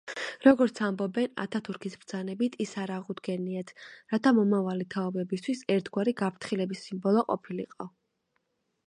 [0.43, 3.73] როგორც ამბობენ, ათათურქის ბრძანებით ის არ აღუდგენიათ,
[4.15, 7.89] რათა მომავალი თაობებისთვის ერთგვარი გაფრთხილების სიმბოლო ყოფილიყო.